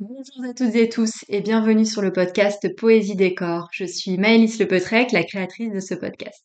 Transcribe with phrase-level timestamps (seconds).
[0.00, 3.68] Bonjour à toutes et tous et bienvenue sur le podcast Poésie Décor.
[3.72, 6.44] Je suis Maëlys Lepetrec, la créatrice de ce podcast.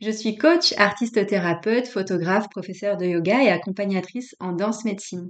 [0.00, 5.28] Je suis coach, artiste thérapeute, photographe, professeur de yoga et accompagnatrice en danse médecine.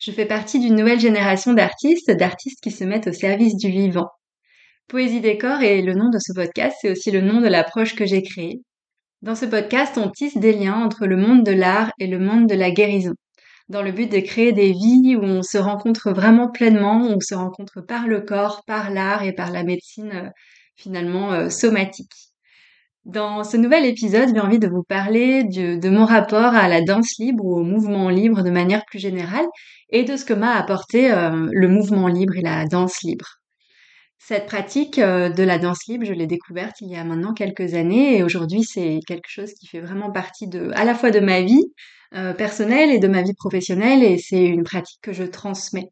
[0.00, 4.08] Je fais partie d'une nouvelle génération d'artistes, d'artistes qui se mettent au service du vivant.
[4.88, 8.06] Poésie Décor est le nom de ce podcast, c'est aussi le nom de l'approche que
[8.06, 8.62] j'ai créée.
[9.20, 12.48] Dans ce podcast, on tisse des liens entre le monde de l'art et le monde
[12.48, 13.12] de la guérison
[13.72, 17.20] dans le but de créer des vies où on se rencontre vraiment pleinement, où on
[17.20, 20.28] se rencontre par le corps, par l'art et par la médecine euh,
[20.76, 22.12] finalement euh, somatique.
[23.04, 27.18] Dans ce nouvel épisode, j'ai envie de vous parler de, mon rapport à la danse
[27.18, 29.46] libre ou au mouvement libre de manière plus générale
[29.88, 33.38] et de ce que m'a apporté euh, le mouvement libre et la danse libre.
[34.18, 38.18] Cette pratique de la danse libre, je l'ai découverte il y a maintenant quelques années
[38.18, 41.40] et aujourd'hui c'est quelque chose qui fait vraiment partie de, à la fois de ma
[41.40, 41.64] vie,
[42.14, 45.88] euh, personnelle et de ma vie professionnelle et c'est une pratique que je transmets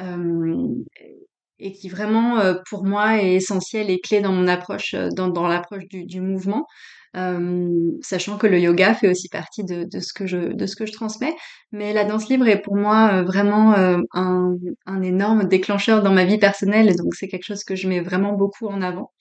[0.00, 0.66] euh,
[1.60, 5.46] et qui vraiment euh, pour moi est essentielle et clé dans mon approche, dans, dans
[5.46, 6.66] l'approche du, du, mouvement.
[7.14, 10.86] sachant que le yoga fait aussi partie de, de, ce que je de ce que
[10.86, 11.34] je transmets,
[11.70, 14.56] mais la danse libre est pour moi vraiment un,
[14.86, 18.00] un énorme déclencheur dans ma vie personnelle, et donc c'est quelque chose que je mets
[18.00, 19.12] vraiment beaucoup en avant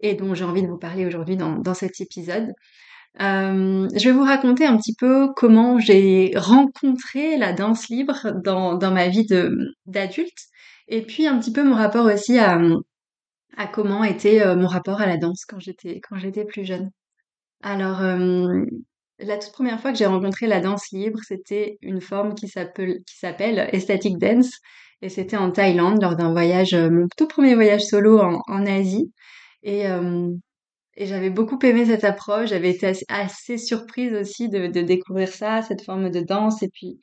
[0.00, 2.52] et dont j'ai envie de vous parler aujourd'hui dans, dans cet épisode.
[3.20, 8.78] Euh, je vais vous raconter un petit peu comment j'ai rencontré la danse libre dans,
[8.92, 9.26] ma vie
[9.86, 10.38] d'adulte
[10.86, 12.60] et puis un petit peu mon rapport aussi à,
[13.72, 16.90] comment était euh, mon rapport à la danse quand j'étais plus jeune.
[17.60, 18.64] Alors euh,
[19.18, 23.02] la toute première fois que j'ai rencontré la danse libre, c'était une forme qui s'appelle
[23.02, 24.52] qui Dance
[25.02, 29.12] et c'était en Thaïlande lors d'un voyage, mon tout premier voyage solo en, en Asie.
[29.64, 29.86] Et,
[30.98, 32.50] et j'avais beaucoup aimé cette approche.
[32.50, 36.60] J'avais été assez, surprise aussi de, découvrir ça, cette forme de danse.
[36.64, 36.98] Et puis,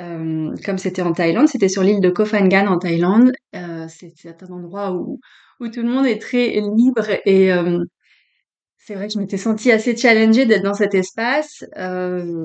[0.00, 3.30] euh, comme c'était en Thaïlande, c'était sur l'île de Koh Phangan en Thaïlande.
[3.54, 5.20] Euh, c'est un endroit où,
[5.60, 7.06] où tout le monde est très libre.
[7.24, 7.84] Et euh,
[8.78, 11.64] c'est vrai que je m'étais sentie assez challengée d'être dans cet espace.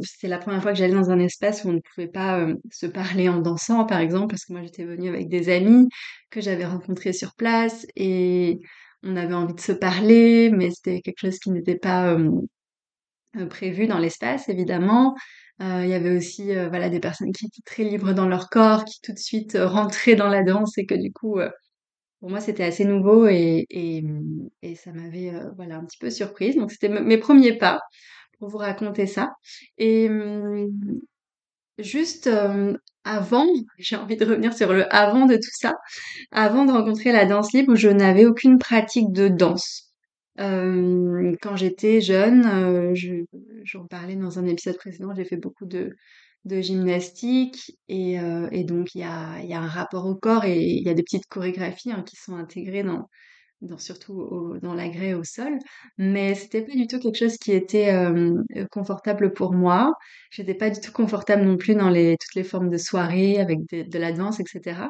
[0.03, 2.85] C'était la première fois que j'allais dans un espace où on ne pouvait pas se
[2.85, 5.89] parler en dansant, par exemple, parce que moi j'étais venue avec des amis
[6.29, 7.87] que j'avais rencontrés sur place.
[7.95, 8.59] Et
[9.03, 13.87] on avait envie de se parler, mais c'était quelque chose qui n'était pas euh, prévu
[13.87, 15.15] dans l'espace, évidemment.
[15.61, 18.49] Euh, il y avait aussi euh, voilà des personnes qui étaient très libres dans leur
[18.49, 21.39] corps, qui tout de suite rentraient dans la danse et que du coup,
[22.19, 24.03] pour moi, c'était assez nouveau et, et,
[24.61, 26.55] et ça m'avait voilà un petit peu surprise.
[26.55, 27.79] Donc c'était mes premiers pas
[28.39, 29.31] pour vous raconter ça.
[29.77, 30.09] Et
[31.81, 32.29] juste
[33.03, 33.47] avant,
[33.77, 35.73] j'ai envie de revenir sur le avant de tout ça,
[36.31, 39.91] avant de rencontrer la danse libre, je n'avais aucune pratique de danse.
[40.39, 42.95] Euh, quand j'étais jeune, euh,
[43.63, 45.95] j'en parlais dans un épisode précédent, j'ai fait beaucoup de,
[46.45, 50.57] gymnastique et, euh, et donc il y a, y a un rapport au corps et
[50.57, 53.07] il y a des petites chorégraphies hein, qui sont intégrées dans,
[53.61, 55.57] dans surtout dans l'agrès au sol,
[55.97, 58.41] mais c'était pas du tout quelque chose qui était euh,
[58.71, 59.93] confortable pour moi.
[60.31, 63.59] J'étais pas du tout confortable non plus dans les toutes les formes de soirée avec
[63.71, 64.89] de, la danse, etc.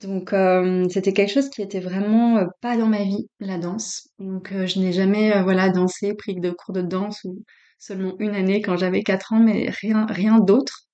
[0.00, 4.08] Donc euh, c'était quelque chose qui était vraiment euh, pas dans ma vie, la danse.
[4.18, 7.42] Donc je n'ai jamais voilà dansé, pris de cours de danse ou
[7.78, 10.86] seulement une année quand j'avais 4 ans, mais rien rien d'autre.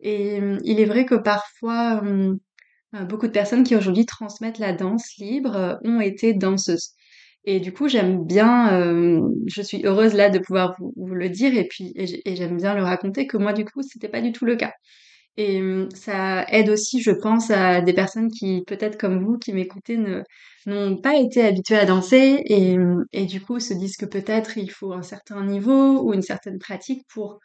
[0.00, 2.34] Et il est vrai que parfois euh,
[2.92, 6.92] beaucoup de personnes qui aujourd'hui transmettent la danse libre euh, ont été danseuses.
[7.44, 11.56] Et du coup, j'aime bien, euh, je suis heureuse là de pouvoir vous, le dire
[11.56, 14.44] et puis et j'aime bien le raconter que moi du coup, c'était pas du tout
[14.44, 14.72] le cas.
[15.36, 15.62] Et
[15.94, 19.96] ça aide aussi, je pense, à des personnes qui, peut-être comme vous, qui m'écoutez,
[20.66, 22.42] n'ont pas été habituées à danser
[23.12, 26.58] et du coup se disent que peut-être il faut un certain niveau ou une certaine
[26.58, 27.38] pratique pour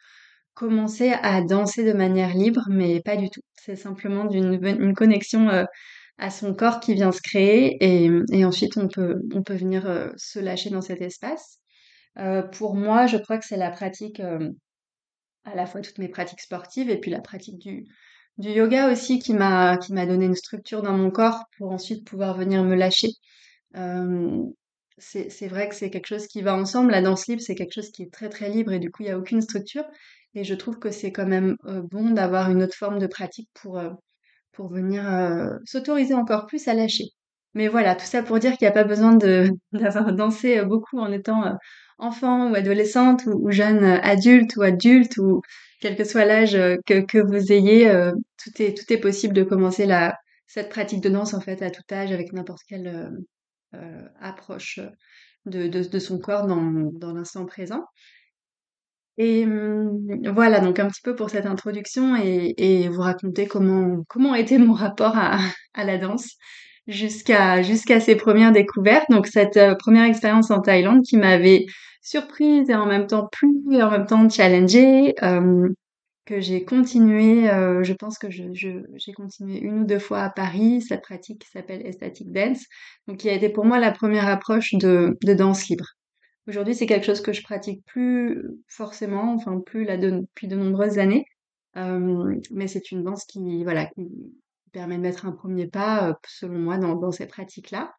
[0.54, 3.40] commencer à danser de manière libre, mais pas du tout.
[3.54, 5.64] C'est simplement d'une une connexion euh,
[6.18, 9.20] à son corps qui vient se créer et, ensuite on peut,
[9.50, 11.58] venir euh, se lâcher dans cet espace.
[12.18, 16.40] Euh, pour moi, je crois que c'est la pratique, à la fois toutes mes pratiques
[16.40, 17.84] sportives et puis la pratique du,
[18.38, 22.62] du yoga aussi qui m'a donné une structure dans mon corps pour ensuite pouvoir venir
[22.62, 23.08] me lâcher.
[24.98, 26.92] c'est vrai que c'est quelque chose qui va ensemble.
[26.92, 29.06] La danse libre, c'est quelque chose qui est très très libre et du coup, il
[29.06, 29.84] n'y a aucune structure.
[30.34, 33.48] Et je trouve que c'est quand même euh, bon d'avoir une autre forme de pratique
[33.54, 33.90] pour, euh,
[34.52, 37.06] pour venir euh, s'autoriser encore plus à lâcher.
[37.54, 39.16] Mais voilà, tout ça pour dire qu'il n'y a pas besoin
[39.72, 41.56] d'avoir dansé beaucoup en étant
[41.98, 45.40] enfant ou adolescente ou, jeune adulte ou adulte ou
[45.80, 47.88] quel que soit l'âge que, que vous ayez,
[48.42, 50.16] tout est tout est possible de commencer la
[50.48, 53.12] cette pratique de danse en fait à tout âge avec n'importe quelle
[54.20, 54.80] approche
[55.46, 57.84] de, de, de, son corps dans, dans l'instant présent.
[59.18, 59.98] Et hum,
[60.32, 64.58] voilà, donc un petit peu pour cette introduction et, et vous raconter comment comment était
[64.58, 65.38] mon rapport à,
[65.74, 66.28] à la danse
[66.88, 69.06] jusqu'à jusqu'à ces premières découvertes.
[69.10, 71.66] Donc cette euh, première expérience en Thaïlande qui m'avait
[72.02, 75.68] surprise et en même temps plu et en même temps challengée, euh,
[76.26, 80.20] que j'ai continué, euh, je pense que je, je, j'ai continué une ou deux fois
[80.22, 82.64] à Paris, cette pratique qui s'appelle Estatic Dance,
[83.06, 85.86] donc qui a été pour moi la première approche de, de danse libre.
[86.46, 90.98] Aujourd'hui, c'est quelque chose que je pratique plus forcément, enfin plus là depuis de nombreuses
[90.98, 91.24] années,
[91.76, 94.02] euh, mais c'est une danse qui, voilà, qui
[94.72, 97.92] permet de mettre un premier pas, euh, selon moi, dans, dans ces pratiques-là.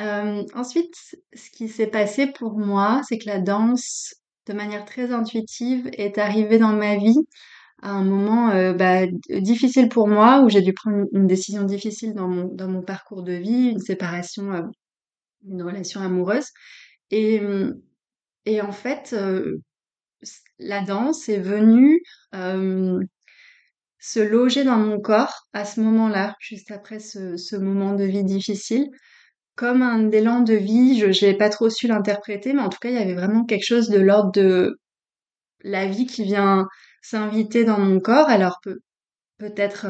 [0.00, 0.94] Euh, ensuite,
[1.34, 4.14] ce qui s'est passé pour moi, c'est que la danse,
[4.46, 7.16] de manière très intuitive, est arrivée dans ma vie
[7.82, 12.14] à un moment euh, bah, difficile pour moi, où j'ai dû prendre une décision difficile
[12.14, 14.62] dans mon, dans mon parcours de vie, une séparation, euh,
[15.48, 16.46] une relation amoureuse.
[17.10, 17.40] Et,
[18.46, 19.14] et en fait,
[20.58, 22.02] la danse est venue
[23.98, 28.24] se loger dans mon corps à ce moment-là, juste après ce, ce moment de vie
[28.24, 28.90] difficile
[29.56, 32.88] comme un élan de vie, je n'ai pas trop su l'interpréter, mais en tout cas,
[32.88, 34.78] il y avait vraiment quelque chose de l'ordre de
[35.62, 36.66] la vie qui vient
[37.02, 38.28] s'inviter dans mon corps.
[38.28, 38.80] Alors peut,
[39.38, 39.86] peut-être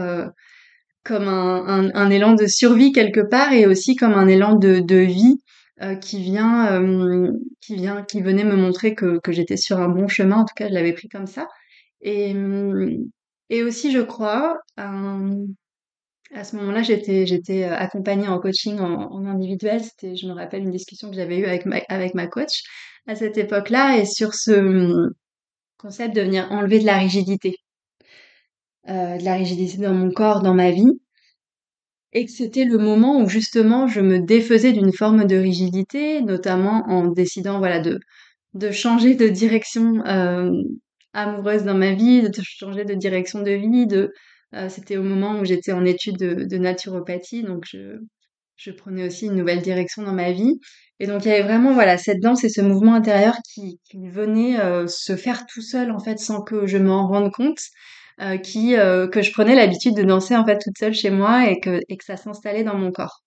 [1.04, 4.80] comme un, un, un, élan de survie quelque part et aussi comme un élan de,
[4.80, 5.38] de vie
[5.84, 10.08] euh, qui vient, euh, qui vient, qui venait me montrer que, j'étais sur un bon
[10.08, 10.38] chemin.
[10.38, 11.48] En tout cas, je l'avais pris comme ça.
[12.00, 12.34] Et,
[13.50, 14.58] et aussi, je crois,
[16.34, 19.82] à ce moment-là, j'étais euh, accompagnée en coaching en, individuel.
[19.82, 22.62] C'était, je me rappelle, une discussion que j'avais eue avec ma, coach
[23.06, 25.10] à cette époque-là et sur ce
[25.78, 27.56] concept de venir enlever de la rigidité,
[28.88, 31.00] euh, de la rigidité dans mon corps, dans ma vie,
[32.14, 36.84] et que c'était le moment où justement je me défaisais d'une forme de rigidité, notamment
[36.88, 37.98] en décidant voilà de
[38.54, 40.50] de changer de direction euh,
[41.12, 43.86] amoureuse dans ma vie, de changer de direction de vie,
[44.54, 47.98] euh, c'était au moment où j'étais en études de, naturopathie, donc je,
[48.56, 50.60] je, prenais aussi une nouvelle direction dans ma vie.
[51.00, 54.08] Et donc il y avait vraiment voilà cette danse et ce mouvement intérieur qui, qui
[54.08, 57.58] venait euh, se faire tout seul en fait sans que je m'en rende compte,
[58.20, 61.50] euh, qui euh, que je prenais l'habitude de danser en fait toute seule chez moi
[61.50, 63.22] et que et que ça s'installait dans mon corps.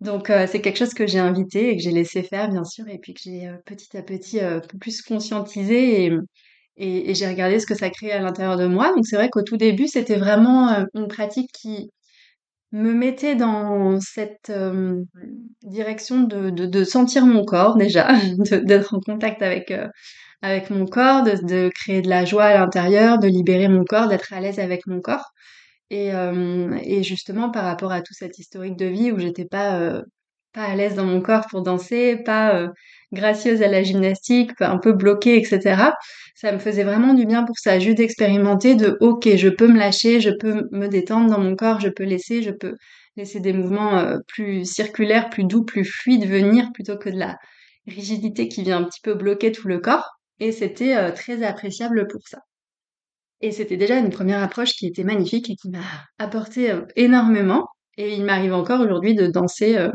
[0.00, 2.88] Donc euh, c'est quelque chose que j'ai invité et que j'ai laissé faire bien sûr
[2.88, 4.40] et puis que j'ai petit à petit
[4.80, 6.12] plus conscientisé
[6.76, 8.92] et j'ai regardé ce que ça créait à l'intérieur de moi.
[8.94, 11.90] Donc c'est vrai qu'au tout début, c'était vraiment une pratique qui
[12.72, 14.52] me mettait dans cette
[15.62, 18.08] direction de, sentir mon corps déjà,
[18.64, 19.72] d'être en contact avec,
[20.44, 24.08] avec mon corps, de, de, créer de la joie à l'intérieur, de libérer mon corps,
[24.08, 25.32] d'être à l'aise avec mon corps.
[25.90, 26.10] Et,
[26.82, 30.02] et, justement par rapport à tout cet historique de vie où j'étais pas
[30.52, 32.68] pas à l'aise dans mon corps pour danser, pas
[33.14, 35.92] gracieuse à la gymnastique, un peu bloquée, etc.
[36.34, 39.78] Ça me faisait vraiment du bien pour ça, juste d'expérimenter de ok, je peux me
[39.78, 42.76] lâcher, je peux me détendre dans mon corps, je peux laisser, je peux
[43.16, 47.36] laisser des mouvements euh, plus circulaires, plus doux, plus fluides venir plutôt que de la
[47.86, 50.18] rigidité qui vient un petit peu bloquer tout le corps.
[50.40, 52.38] Et c'était euh, très appréciable pour ça.
[53.40, 55.84] Et c'était déjà une première approche qui était magnifique et qui m'a
[56.18, 57.68] apporté euh, énormément.
[57.96, 59.90] Et il m'arrive encore aujourd'hui de danser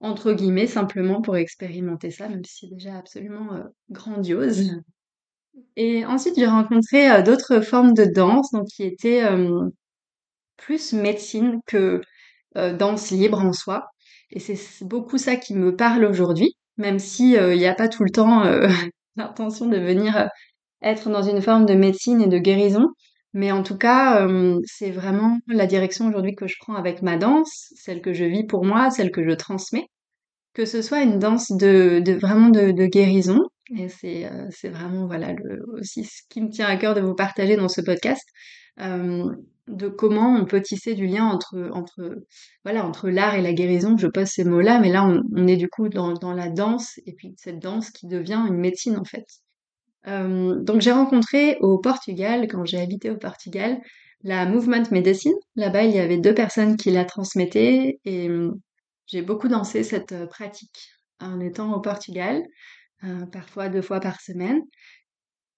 [0.00, 4.72] entre guillemets, simplement pour expérimenter ça, même si c'est déjà absolument euh, grandiose.
[4.72, 4.82] Mmh.
[5.76, 9.68] Et ensuite, j'ai rencontré euh, d'autres formes de danse, donc qui étaient euh,
[10.56, 12.00] plus médecine que
[12.54, 13.84] danse libre en soi.
[14.30, 18.02] Et c'est beaucoup ça qui me parle aujourd'hui, même si il n'y a pas tout
[18.02, 18.44] le temps
[19.16, 20.28] l'intention de venir
[20.82, 22.88] être dans une forme de médecine et de guérison.
[23.32, 24.26] Mais en tout cas,
[24.64, 28.46] c'est vraiment la direction aujourd'hui que je prends avec ma danse, celle que je vis
[28.46, 29.88] pour moi, celle que je transmets.
[30.54, 33.40] Que ce soit une danse de, vraiment de, guérison,
[33.76, 35.34] et c'est euh, vraiment voilà
[35.74, 38.26] aussi ce qui me tient à cœur de vous partager dans ce podcast,
[38.80, 39.24] euh,
[39.68, 42.24] de comment on peut tisser du lien entre entre
[42.64, 43.96] voilà entre l'art et la guérison.
[43.96, 47.14] Je pose ces mots-là, mais là on, est du coup dans, dans la danse et
[47.14, 49.26] puis cette danse qui devient une médecine en fait.
[50.06, 53.80] Euh, donc j'ai rencontré au Portugal, quand j'ai habité au Portugal,
[54.22, 55.34] la Movement Medicine.
[55.56, 58.52] Là-bas, il y avait deux personnes qui la transmettaient et euh,
[59.06, 62.42] j'ai beaucoup dansé cette euh, pratique en étant au Portugal,
[63.32, 64.60] parfois deux fois par semaine.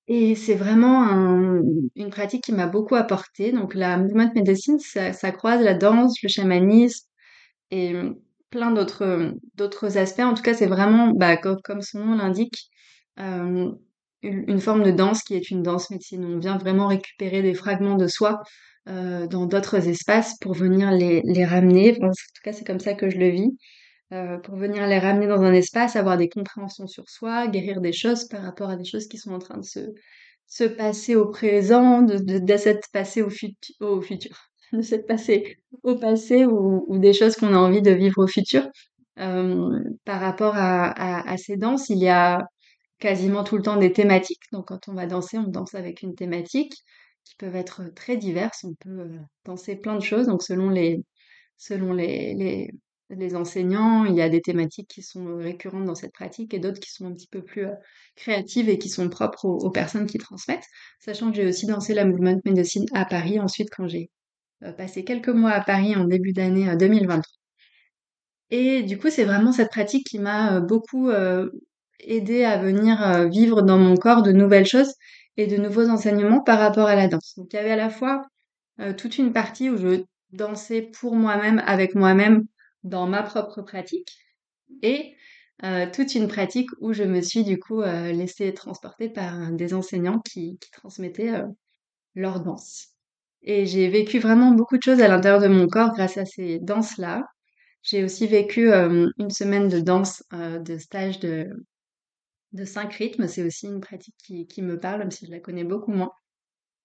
[0.09, 1.61] Et c'est vraiment un,
[1.95, 3.53] une pratique qui m'a beaucoup apporté.
[3.53, 7.07] Donc la Movement Medicine, ça, ça croise la danse, le chamanisme
[7.71, 7.95] et
[8.51, 10.21] plein d'autres d'autres aspects.
[10.21, 12.71] En tout cas, c'est vraiment, bah, comme, son nom l'indique,
[13.21, 13.71] euh,
[14.23, 16.25] une forme de danse qui est une danse médecine.
[16.25, 18.41] On vient vraiment récupérer des fragments de soi
[18.89, 21.99] euh, dans d'autres espaces pour venir les, les ramener.
[22.03, 23.51] en tout cas, c'est comme ça que je le vis.
[24.43, 28.27] Pour venir les ramener dans un espace, avoir des compréhensions sur soi, guérir des choses
[28.27, 29.81] par rapport à des choses qui sont en train de se,
[30.47, 33.29] se passer au présent, de, de, de s'être passé au,
[33.81, 34.37] au futur,
[34.73, 38.27] de s'être passé au passé ou, ou des choses qu'on a envie de vivre au
[38.27, 38.67] futur.
[39.19, 42.47] Euh, par rapport à, à, à, ces danses, il y a
[42.99, 44.43] quasiment tout le temps des thématiques.
[44.53, 46.73] Donc quand on va danser, on danse avec une thématique
[47.25, 48.65] qui peuvent être très diverses.
[48.65, 50.27] On peut euh, danser plein de choses.
[50.29, 51.03] Donc selon les
[51.57, 52.71] selon les, les,
[53.11, 56.81] les enseignants, il y a des thématiques qui sont récurrentes dans cette pratique et d'autres
[56.81, 57.75] qui sont un petit peu plus euh,
[58.17, 60.67] créatives et qui sont propres aux, personnes qui transmettent.
[61.01, 64.11] Sachant que j'ai aussi dansé la Movement Medicine à Paris ensuite quand j'ai
[64.63, 67.23] euh, passé quelques mois à Paris en début d'année 2023.
[68.51, 71.11] Et du coup, c'est vraiment cette pratique qui m'a beaucoup
[72.01, 74.95] aider à venir euh, vivre dans mon corps de nouvelles choses
[75.37, 77.35] et de nouveaux enseignements par rapport à la danse.
[77.37, 78.23] Donc il y avait à la fois
[78.81, 82.45] euh, toute une partie où je dansais pour moi-même, avec moi-même,
[82.85, 84.17] dans ma propre pratique,
[84.83, 85.15] et
[85.65, 89.75] euh, toute une pratique où je me suis du coup euh, laissée transporter par des
[89.75, 91.43] enseignants qui, qui transmettaient
[92.15, 92.89] leur danse.
[93.43, 96.59] Et j'ai vécu vraiment beaucoup de choses à l'intérieur de mon corps grâce à ces
[96.61, 97.25] danses-là.
[97.83, 101.49] J'ai aussi vécu une semaine de danse, de stage de,
[102.53, 103.29] de cinq rythmes.
[103.29, 106.11] C'est aussi une pratique qui, qui, me parle, même si je la connais beaucoup moins.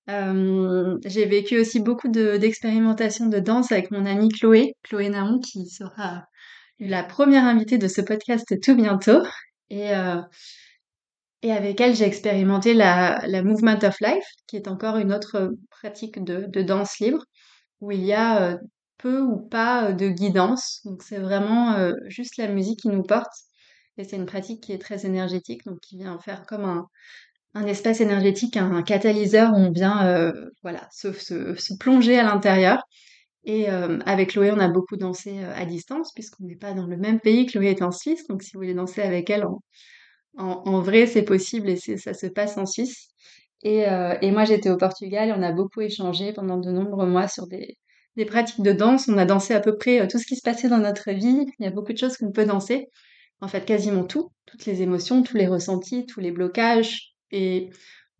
[0.09, 5.67] Euh, j'ai vécu aussi beaucoup d'expérimentation de, danse avec mon amie Chloé, Chloé Naon, qui
[5.67, 6.25] sera
[6.79, 9.21] la première invitée de ce podcast tout bientôt.
[9.69, 10.21] Et, euh,
[11.43, 16.61] avec elle, j'ai expérimenté la, Movement of Life, qui est encore une autre pratique de,
[16.61, 17.23] danse libre,
[17.81, 18.57] où il y a euh,
[18.97, 20.81] peu ou pas de guidance.
[20.85, 23.31] Donc c'est vraiment juste la musique qui nous porte.
[23.97, 26.87] Et c'est une pratique qui est très énergétique, donc qui vient faire comme un,
[27.53, 30.31] un espace énergétique, un, catalyseur où on vient euh,
[30.63, 32.81] voilà, se, plonger à l'intérieur.
[33.45, 36.87] Et euh, avec Chloé, on a beaucoup dansé euh, à distance, puisqu'on n'est pas dans
[36.87, 37.45] le même pays.
[37.45, 39.45] Chloé est en Suisse, donc si vous voulez danser avec elle
[40.35, 43.09] en, vrai, c'est possible et ça se passe en Suisse.
[43.61, 43.85] Et,
[44.31, 47.77] moi, j'étais au Portugal et on a beaucoup échangé pendant de nombreux mois sur des,
[48.25, 49.07] pratiques de danse.
[49.07, 51.45] On a dansé à peu près tout ce qui se passait dans notre vie.
[51.59, 52.87] Il y a beaucoup de choses qu'on peut danser
[53.41, 57.12] en fait quasiment tout, toutes les émotions, tous les ressentis, tous les blocages.
[57.33, 57.71] Et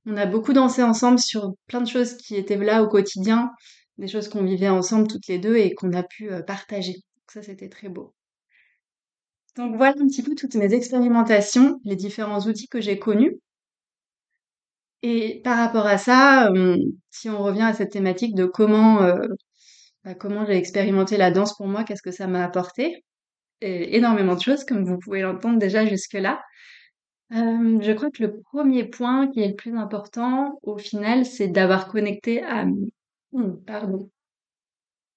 [0.05, 3.51] on a beaucoup dansé ensemble sur plein de choses qui étaient là au quotidien,
[3.99, 6.93] des choses qu'on vivait ensemble toutes les deux et qu'on a pu euh, partager.
[6.93, 8.13] Donc ça, c'était très beau.
[9.55, 13.37] Donc voilà un petit peu toutes mes expérimentations, les différents outils que j'ai connus.
[15.03, 16.77] Et par rapport à ça, euh,
[17.11, 19.19] si on revient à cette thématique de comment, euh,
[20.03, 23.03] bah, comment j'ai expérimenté la danse pour moi, qu'est-ce que ça m'a apporté,
[23.61, 26.41] énormément de choses, comme vous pouvez l'entendre déjà jusque-là.
[27.31, 31.87] Je crois que le premier point qui est le plus important, au final, c'est d'avoir
[31.89, 32.65] connecté à...
[33.33, 34.09] Hmm, pardon.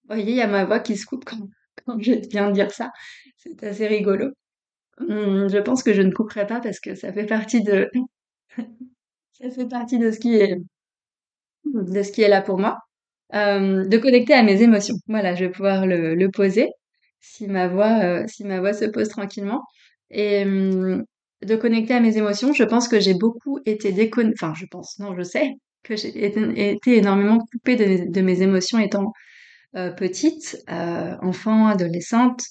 [0.05, 1.49] Vous voyez, il y a ma voix qui se coupe quand,
[1.85, 2.91] quand je viens de dire ça.
[3.37, 4.31] C'est assez rigolo.
[5.01, 7.91] Hmm, je pense que je ne couperai pas parce que ça fait partie de...
[9.33, 10.57] ça fait partie de ce qui est
[11.65, 12.79] de ce qui est là pour moi.
[13.33, 14.97] De connecter à mes émotions.
[15.09, 16.71] Voilà, je vais pouvoir le, le poser
[17.21, 19.63] si ma voix, euh, si ma voix se pose tranquillement.
[20.11, 21.05] Et hum,
[21.43, 24.99] de connecter à mes émotions, je pense que j'ai beaucoup été déconnectée, enfin je pense,
[24.99, 29.13] non, je sais que j'ai été, énormément coupée de, mes émotions étant
[29.77, 32.43] euh, petite, euh, enfant, adolescente,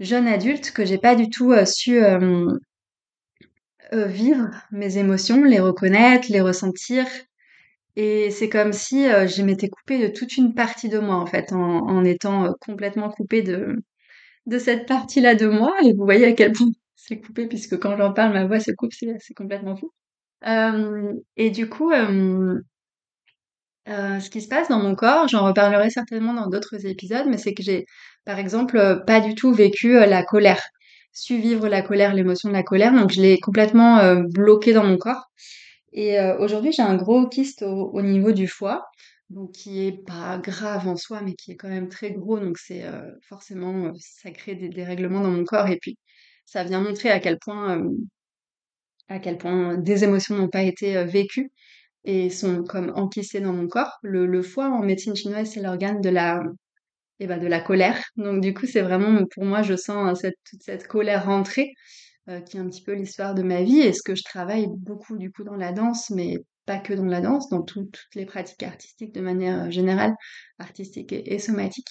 [0.00, 2.00] jeune adulte, que j'ai pas du tout su
[3.92, 7.06] vivre mes émotions, les reconnaître, les ressentir,
[8.00, 11.26] et c'est comme si euh, je m'étais coupée de toute une partie de moi, en
[11.26, 13.74] fait, en, en étant euh, complètement coupée de,
[14.46, 15.74] de cette partie-là de moi.
[15.84, 16.68] Et vous voyez à quel point
[17.08, 19.90] c'est coupé, puisque quand j'en parle, ma voix se coupe, c'est complètement fou.
[20.46, 22.60] Euh, et du coup, euh,
[23.88, 27.38] euh, ce qui se passe dans mon corps, j'en reparlerai certainement dans d'autres épisodes, mais
[27.38, 27.86] c'est que j'ai,
[28.26, 30.62] par exemple, pas du tout vécu la colère,
[31.12, 34.98] su vivre la colère, l'émotion de la colère, donc je l'ai complètement bloquée dans mon
[34.98, 35.30] corps.
[35.92, 38.84] Et aujourd'hui, j'ai un gros kyste au, niveau du foie,
[39.30, 42.38] donc qui est pas grave en soi, mais qui est quand même très gros.
[42.38, 42.84] Donc c'est
[43.22, 45.68] forcément, ça crée des dérèglements dans mon corps.
[45.68, 45.96] Et puis,
[46.48, 47.82] ça vient montrer à quel point,
[49.08, 51.50] à quel point des émotions n'ont pas été vécues
[52.04, 53.98] et sont comme enquistées dans mon corps.
[54.02, 56.40] Le, foie, en médecine chinoise, c'est l'organe de la,
[57.20, 58.02] et eh ben, de la colère.
[58.16, 61.72] Donc du coup, c'est vraiment, pour moi, je sens cette, toute cette colère rentrée.
[62.28, 64.66] Euh, qui est un petit peu l'histoire de ma vie et ce que je travaille
[64.68, 66.36] beaucoup du coup dans la danse, mais
[66.66, 70.14] pas que dans la danse, dans toutes les pratiques artistiques de manière euh, générale,
[70.58, 71.88] artistique et, somatique.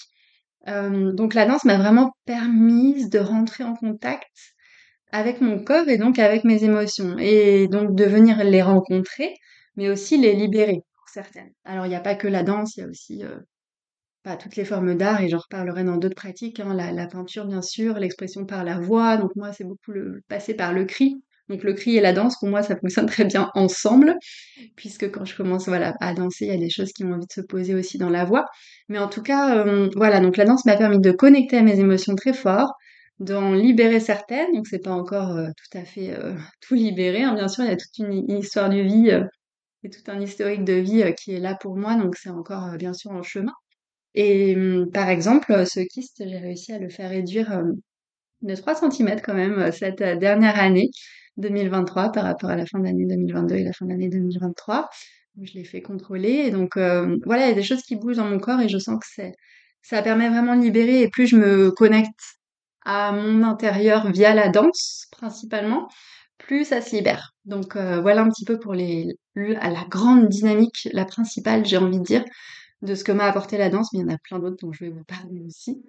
[0.67, 4.55] Euh, donc la danse m'a vraiment permise de rentrer en contact
[5.11, 9.33] avec mon corps et donc avec mes émotions et donc de venir les rencontrer,
[9.75, 11.51] mais aussi les libérer pour certaines.
[11.63, 13.23] Alors il n'y a pas que la danse, il y a aussi
[14.25, 17.45] bah, toutes les formes d'art et j'en reparlerai dans d'autres pratiques, hein, la, la, peinture
[17.45, 21.15] bien sûr, l'expression par la voix, donc moi c'est beaucoup le passer par le cri.
[21.49, 24.15] Donc le cri et la danse, pour moi, ça fonctionne très bien ensemble,
[24.75, 27.25] puisque quand je commence voilà, à danser, il y a des choses qui ont envie
[27.25, 28.45] de se poser aussi dans la voix.
[28.89, 31.79] Mais en tout cas, euh, voilà, donc la danse m'a permis de connecter à mes
[31.79, 32.73] émotions très fort,
[33.19, 37.23] d'en libérer certaines, donc c'est pas encore euh, tout à fait euh, tout libéré.
[37.23, 37.33] Hein.
[37.33, 39.09] Bien sûr, il y a toute une, histoire de vie
[39.83, 42.93] et tout un historique de vie qui est là pour moi, donc c'est encore bien
[42.93, 43.53] sûr en chemin.
[44.15, 44.57] Et
[44.93, 47.61] par exemple, ce kyste, j'ai réussi à le faire réduire
[48.41, 50.89] de 3 cm quand même cette dernière année
[51.37, 54.89] 2023 par rapport à la fin de l'année 2022 et la fin de l'année 2023.
[55.41, 58.25] Je l'ai fait contrôler et donc voilà, il y a des choses qui bougent dans
[58.25, 59.33] mon corps et je sens que c'est
[59.81, 62.19] ça permet vraiment de libérer et plus je me connecte
[62.83, 65.87] à mon intérieur via la danse principalement,
[66.37, 67.35] plus ça se libère.
[67.45, 72.03] Donc voilà un petit peu pour les la grande dynamique, la principale, j'ai envie de
[72.03, 72.25] dire,
[72.81, 74.73] de ce que m'a apporté la danse, mais il y en a plein d'autres dont
[74.73, 75.83] je vais vous parler aussi.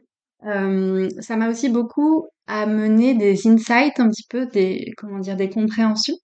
[0.47, 5.51] Euh, ça m'a aussi beaucoup amené des insights, un petit peu des, comment dire, des
[5.51, 6.17] compréhensions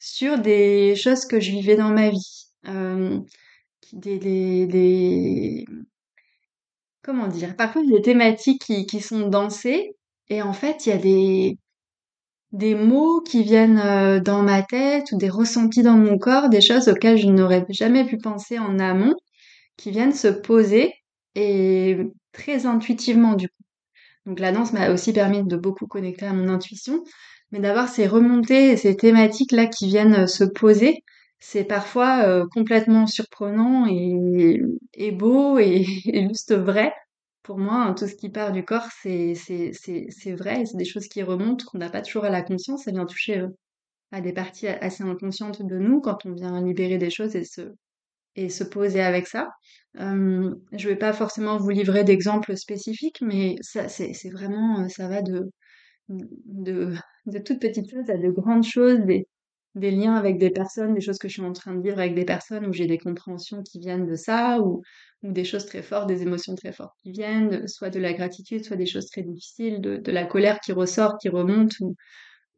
[0.00, 2.46] sur des choses que je vivais dans ma vie.
[2.68, 3.20] Euh,
[3.94, 5.66] des, des, des,
[7.02, 9.96] comment dire, parfois des thématiques qui, qui sont dansées,
[10.28, 11.58] et en fait, il y a des,
[12.52, 16.60] des mots qui viennent euh, dans ma tête ou des ressentis dans mon corps, des
[16.60, 19.14] choses auxquelles je n'aurais jamais pu penser en amont,
[19.76, 20.92] qui viennent se poser
[21.36, 21.98] et
[22.32, 23.55] très intuitivement du coup.
[24.26, 27.02] Donc la danse m'a aussi permis de beaucoup connecter à mon intuition,
[27.52, 31.04] mais d'avoir ces remontées ces thématiques là qui viennent euh, se poser,
[31.38, 34.60] c'est parfois euh, complètement surprenant et,
[35.12, 35.84] beau et,
[36.28, 36.92] juste vrai.
[37.42, 39.34] Pour moi, hein, tout ce qui part du corps, c'est
[40.36, 42.84] vrai c'est des choses qui remontent qu'on n'a pas toujours à la conscience.
[42.84, 43.48] Ça vient toucher euh,
[44.12, 47.72] à des parties assez inconscientes de nous quand on vient libérer des choses et se
[48.36, 49.48] et se poser avec ça.
[50.00, 55.08] Euh, je vais pas forcément vous livrer d'exemples spécifiques, mais ça, c'est, vraiment, euh, ça
[55.08, 55.50] va de,
[56.08, 56.94] de,
[57.44, 59.26] toutes petites choses à de grandes choses, des,
[59.74, 62.14] des liens avec des personnes, des choses que je suis en train de vivre avec
[62.14, 64.82] des personnes où j'ai des compréhensions qui viennent de ça, ou,
[65.22, 68.76] des choses très fortes, des émotions très fortes qui viennent, soit de la gratitude, soit
[68.76, 71.72] des choses très difficiles, de, la colère qui ressort, qui remonte,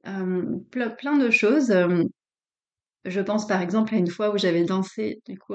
[0.06, 1.72] euh, plein, de choses.
[3.04, 5.54] Je pense par exemple à une fois où j'avais dansé du coup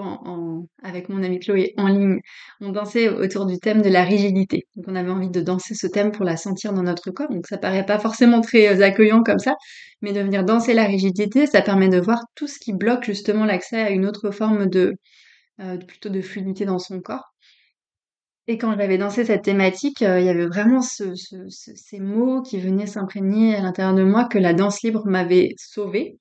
[0.81, 2.19] avec mon amie Chloé en ligne.
[2.61, 4.65] On dansait autour du thème de la rigidité.
[4.75, 7.29] Donc on avait envie de danser ce thème pour la sentir dans notre corps.
[7.29, 9.55] Donc ça paraît pas forcément très euh, accueillant comme ça,
[10.01, 13.45] mais de venir danser la rigidité, ça permet de voir tout ce qui bloque justement
[13.45, 14.95] l'accès à une autre forme de
[15.59, 17.33] euh, plutôt de fluidité dans son corps.
[18.47, 21.13] Et quand j'avais dansé cette thématique, euh, il y avait vraiment ce,
[21.49, 26.17] ces mots qui venaient s'imprégner à l'intérieur de moi que la danse libre m'avait sauvé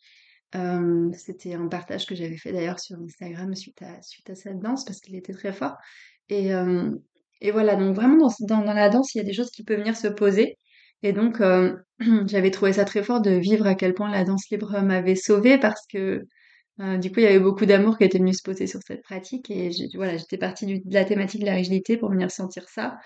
[1.15, 4.85] c'était un partage que j'avais fait d'ailleurs sur Instagram suite à, suite à cette danse
[4.85, 5.77] parce qu'il était très fort.
[6.29, 6.51] Et,
[7.41, 9.79] et voilà, donc vraiment dans, dans, la danse, il y a des choses qui peuvent
[9.79, 10.59] venir se poser.
[11.03, 11.41] Et donc,
[12.27, 15.59] j'avais trouvé ça très fort de vivre à quel point la danse libre m'avait sauvée
[15.59, 16.23] parce que
[16.79, 19.51] du coup, il y avait beaucoup d'amour qui était venu se poser sur cette pratique.
[19.51, 22.99] Et voilà, j'étais partie de la thématique de la rigidité pour venir sentir ça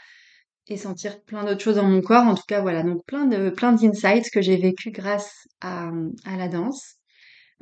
[0.68, 2.26] et sentir plein d'autres choses dans mon corps.
[2.26, 5.90] En tout cas, voilà, donc plein plein d'insights que j'ai vécu grâce à,
[6.24, 6.96] à la danse.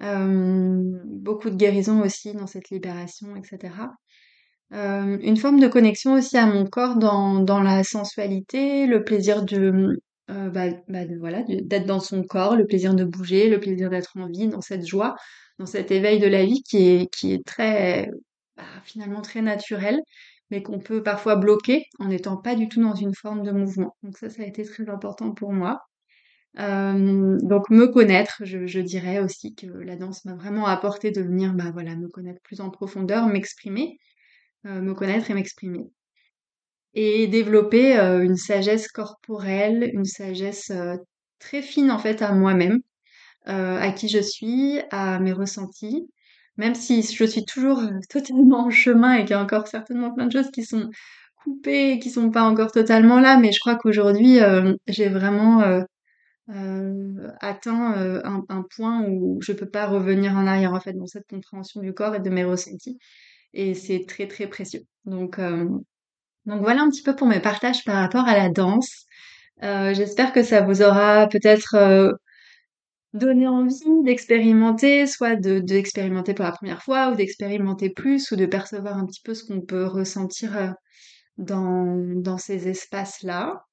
[0.01, 3.75] Euh, beaucoup de guérison aussi dans cette libération, etc.
[4.73, 9.45] Euh, une forme de connexion aussi à mon corps dans, dans la sensualité, le plaisir
[9.45, 13.91] de, euh, bah, bah voilà, d'être dans son corps, le plaisir de bouger, le plaisir
[13.91, 15.15] d'être en vie, dans cette joie,
[15.59, 18.11] dans cet éveil de la vie qui est, qui est très,
[18.57, 20.01] bah, finalement très naturel,
[20.51, 23.97] mais qu'on peut parfois bloquer en n'étant pas du tout dans une forme de mouvement.
[24.03, 25.81] Donc ça, ça a été très important pour moi.
[26.61, 31.21] Euh, donc me connaître, je, je, dirais aussi que la danse m'a vraiment apporté de
[31.21, 33.99] venir, bah voilà, me connaître plus en profondeur, m'exprimer,
[34.67, 35.91] euh, me connaître et m'exprimer.
[36.95, 40.97] Et développer euh, une sagesse corporelle, une sagesse euh,
[41.41, 42.79] très fine en fait à moi-même,
[43.49, 46.09] euh, à qui je suis, à mes ressentis,
[46.57, 50.27] même si je suis toujours totalement en chemin et qu'il y a encore certainement plein
[50.27, 50.89] de choses qui sont
[51.43, 54.39] coupées, qui sont pas encore totalement là, mais je crois qu'aujourd'hui
[54.87, 55.85] j'ai vraiment
[56.51, 60.93] euh, atteint euh, un, un, point où je peux pas revenir en arrière en fait
[60.93, 62.99] dans cette compréhension du corps et de mes ressentis.
[63.55, 64.83] Et c'est très très précieux.
[65.07, 65.67] Donc euh,
[66.47, 69.07] donc voilà un petit peu pour mes partages par rapport à la danse.
[69.63, 72.13] Euh, j'espère que ça vous aura peut-être euh,
[73.15, 78.47] donné envie d'expérimenter soit de d'expérimenter pour la première fois ou d'expérimenter plus ou de
[78.47, 80.75] percevoir un petit peu ce qu'on peut ressentir
[81.39, 83.65] dans dans ces espaces là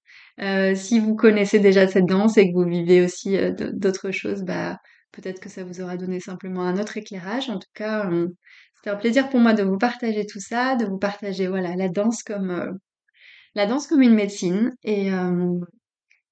[0.42, 4.44] euh, si vous connaissez déjà cette danse et que vous vivez aussi euh, d'autres choses,
[4.44, 4.78] bah,
[5.12, 7.50] peut-être que ça vous aura donné simplement un autre éclairage.
[7.50, 8.28] En tout cas, euh,
[8.84, 11.90] C'est un plaisir pour moi de vous partager tout ça, de vous partager voilà la
[11.90, 12.72] danse comme euh,
[13.56, 15.10] la danse comme une médecine et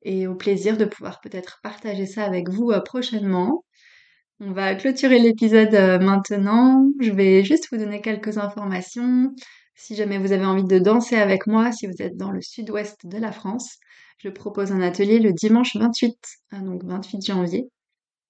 [0.03, 3.65] et au plaisir de pouvoir peut-être partager ça avec vous prochainement.
[4.39, 6.85] On va clôturer l'épisode maintenant.
[7.01, 9.33] Je vais juste vous donner quelques informations.
[9.79, 12.97] Si jamais vous avez envie de danser avec moi, si vous êtes dans le sud-ouest
[13.05, 13.77] de la France,
[14.17, 16.17] je propose un atelier le dimanche 28,
[16.63, 17.69] donc 28 janvier.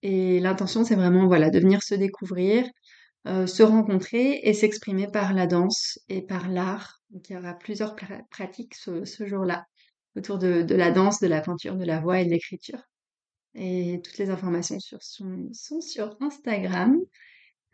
[0.03, 2.67] Et l'intention, c'est vraiment voilà de venir se découvrir,
[3.27, 7.01] euh, se rencontrer et s'exprimer par la danse et par l'art.
[7.09, 7.95] Donc il y aura plusieurs
[8.29, 9.65] pratiques ce, jour-là
[10.15, 12.83] autour de, la danse, de la peinture, de la voix et de l'écriture.
[13.55, 16.95] Et toutes les informations sont, sur Instagram.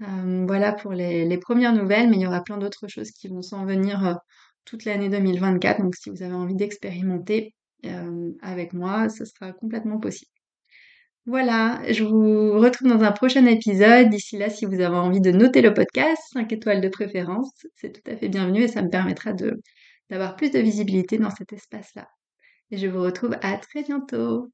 [0.01, 3.41] Euh, voilà pour les, premières nouvelles, mais il y aura plein d'autres choses qui vont
[3.41, 4.13] s'en venir euh,
[4.65, 5.81] toute l'année 2024.
[5.81, 7.53] Donc si vous avez envie d'expérimenter
[8.41, 10.31] avec moi, ce sera complètement possible.
[11.27, 14.09] Voilà, je vous retrouve dans un prochain épisode.
[14.09, 17.91] D'ici là, si vous avez envie de noter le podcast, 5 étoiles de préférence, c'est
[17.91, 19.33] tout à fait bienvenu et ça me permettra
[20.09, 22.07] d'avoir plus de visibilité dans cet espace-là.
[22.69, 24.51] Et je vous retrouve à très bientôt.